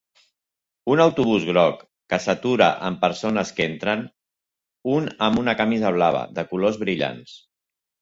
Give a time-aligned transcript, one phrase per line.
[0.93, 4.03] Un autobús groc que s'atura amb persones que entren,
[4.97, 7.43] un amb una camisa blava de colors brillants.